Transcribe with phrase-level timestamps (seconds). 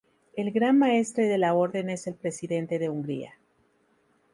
[0.35, 3.35] El Gran Maestre de la Orden es el Presidente de Hungría.